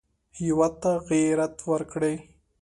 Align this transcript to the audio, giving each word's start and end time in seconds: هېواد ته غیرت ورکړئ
هېواد 0.39 0.73
ته 0.81 0.91
غیرت 1.07 1.55
ورکړئ 1.71 2.15